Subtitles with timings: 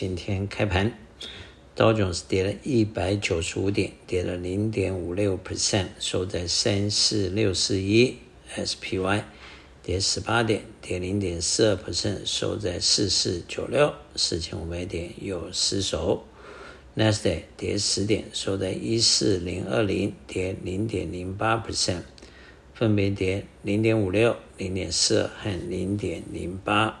[0.00, 0.96] 今天开盘，
[1.74, 8.16] 道琼斯跌了一百九十五点，跌了零点五六 percent，收在三四六四一
[8.54, 9.24] ；SPY
[9.82, 16.24] 跌十八点，跌零点四二 percent，收在四四九六，四千五百点有失守。
[16.96, 22.02] Nasdaq 跌十点，收在一四零二零，跌零点零八 percent，
[22.72, 27.00] 分别跌零点五六、零点四二和零点零八。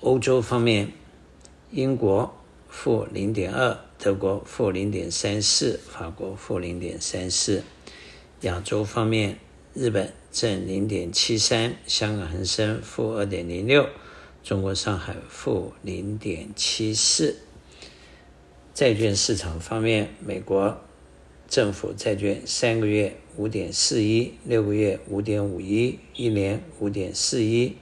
[0.00, 0.92] 欧洲方面，
[1.70, 2.34] 英国
[2.66, 7.62] 负零点二，德国负零点三四，法国负零点三四。
[8.40, 9.38] 亚洲方面，
[9.74, 13.86] 日本正零点七三，香港恒生负二点零六，
[14.42, 17.36] 中国上海负零点七四。
[18.72, 20.80] 债券市场方面，美国
[21.48, 27.76] 政府债券三个月五点四一，六个月五点五一，一年五点四一。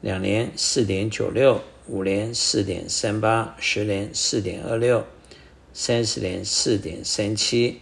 [0.00, 5.04] 两年四点九六，五年四点三八，十年四点二六，
[5.72, 7.80] 三十年四点三七，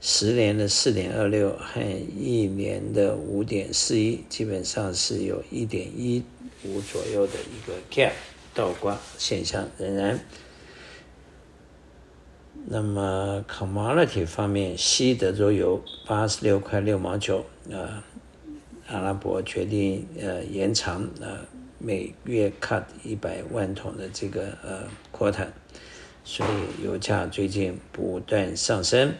[0.00, 1.80] 十年的四点二六和
[2.16, 6.22] 一年的五点四一，基本上是有一点一
[6.64, 8.12] 五左右的一个 gap
[8.54, 10.20] 倒挂现象仍然。
[12.66, 18.04] 那么 commodity 方面，西德州油八十六块六毛九，啊。
[18.92, 21.38] 阿拉伯决定呃延长呃
[21.82, 25.46] 每月 cut 一百万桶的这个呃 quota，
[26.22, 29.14] 所以油价最近不断上升。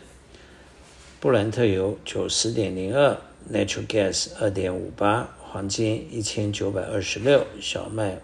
[1.20, 3.16] 布兰特油九十点零二
[3.50, 8.18] ，natural gas 二点五八，黄金一千九百二十六，小麦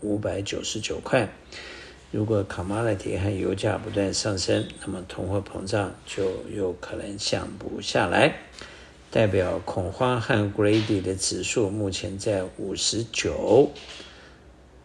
[0.00, 1.28] 五百九十九块。
[2.12, 8.36] 如果 commodity 和油价不断上升，那么通货膨胀就有可能降不下来。
[9.12, 13.70] 代表恐慌和 greedy 的指数目前在五十九，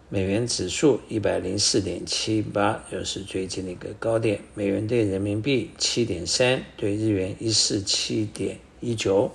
[0.10, 4.42] 美元指数一百零四点七八，又是最近的一个高点。
[4.54, 9.32] 美元兑人民币七点三，兑日元一四七点一九，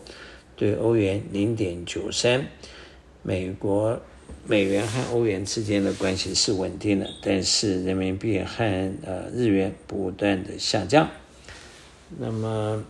[0.56, 2.47] 兑欧元零点九三。
[3.22, 3.99] 美国
[4.47, 11.09] 美元和欧元之间的关系是稳定的，但是人民币和呃日元不断的下降。
[12.19, 12.84] 那么。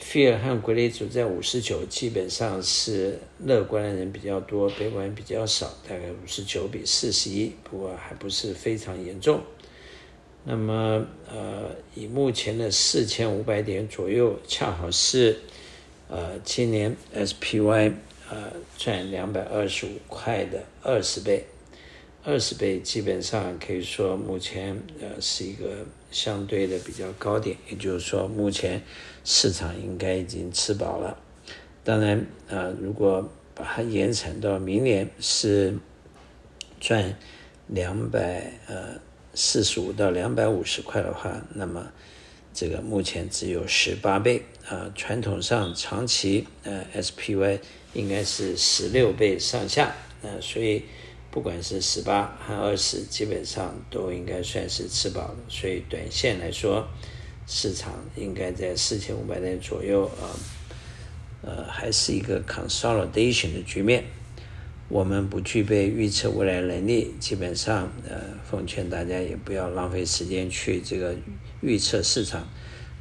[0.00, 9.40] Fear 和归类组在五十九，基本上是乐观的人比较多，悲观比较少，大概五十九比四十一，不过还不是非常严重。
[10.44, 15.38] 那么，呃，以目前的四千五百点左右，恰好是
[16.08, 17.92] 呃今年 SPY
[18.30, 21.44] 呃赚两百二十五块的二十倍。
[22.28, 28.82] 二十倍基本上可以说，目前呃是一个相对的比较高点，也就是说，目前
[29.22, 31.16] 市场应该已经吃饱了。
[31.84, 35.78] 当然啊、如果把它延长到明年是
[36.80, 37.16] 赚
[37.68, 39.00] 两百呃
[39.32, 41.92] 四十五到两百五十块的话，那么
[42.52, 47.60] 这个目前只有十八倍啊、传统上长期呃 SPY
[47.94, 50.82] 应该是十六倍上下，呃，所以。
[51.36, 56.88] 不管是十八和二十，基本上都应该算是吃饱了，所以短线来说，
[57.46, 60.32] 市场应该在四千五百点左右啊，
[61.42, 64.04] 呃，还是一个 consolidation 的局面。
[64.88, 68.18] 我们不具备预测未来能力，基本上呃，
[68.50, 71.14] 奉劝大家也不要浪费时间去这个
[71.60, 72.48] 预测市场，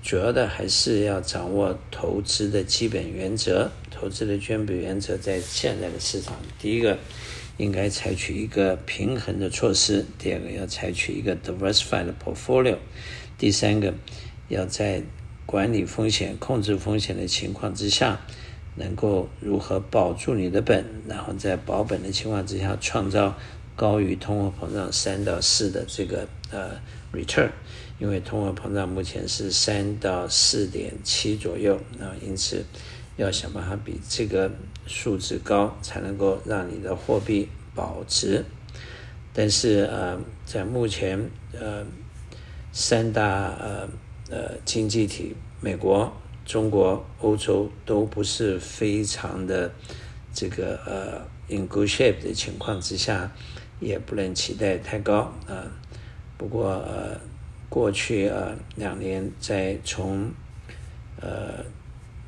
[0.03, 3.71] 主要的还是要掌握投资的基本原则。
[3.89, 6.97] 投资的基本原则在现在的市场，第一个。
[7.57, 10.05] 应该采取一个平衡的措施。
[10.17, 12.77] 第二个，要采取一个 diversified portfolio。
[13.37, 13.93] 第三个，
[14.49, 15.03] 要在
[15.45, 18.19] 管理风险、控制风险的情况之下，
[18.75, 23.37] 能够如何保住你的本，然后在保本的情况之下，创造
[23.75, 26.79] 高于通货膨胀三到四的这个呃
[27.13, 27.49] return。
[27.99, 32.65] 因为通货膨胀目前是三到四点七左右，那因此。
[33.17, 34.51] 要想办法比这个
[34.85, 38.43] 数字高，才能够让你的货币保值。
[39.33, 41.85] 但是呃，在目前呃
[42.71, 43.23] 三大
[43.59, 43.87] 呃
[44.29, 46.11] 呃经济体，美国、
[46.45, 49.71] 中国、欧洲都不是非常的
[50.33, 51.21] 这个呃
[51.55, 53.31] in good shape 的情况之下，
[53.79, 55.71] 也不能期待太高啊，呃。
[56.37, 57.17] 不过呃，
[57.69, 60.29] 过去呃两年在从
[61.21, 61.63] 呃。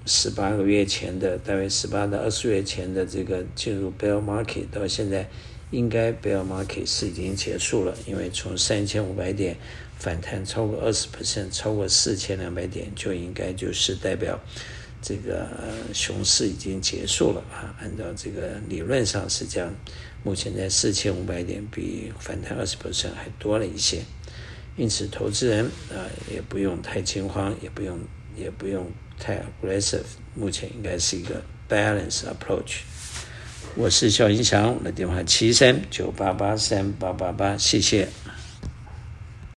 [0.08, 5.30] 十八个月前的，大约十八到二十月前的这个进入 bear market，到现在
[5.70, 9.58] 应该 bear market 是已经结束了，因为从三千五百点
[10.00, 14.40] 反弹超过二十 percent，超过四千两百点就应该就是代表
[15.02, 15.46] 这个
[15.94, 17.76] 熊市已经结束了啊。
[17.82, 19.74] 按照这个理论上是这样，
[20.24, 24.02] 目前在四千五百点，比反弹二十 percent 还多了一些。
[24.78, 28.00] 因此，投资人啊也不用太惊慌，也不用
[28.38, 28.86] 也不用
[29.20, 30.04] 太 aggressive。
[30.36, 32.80] 目前应该是一个 balance approach。
[33.76, 38.08] 我是肖英祥，我的电话七三九八八三八八八，谢谢。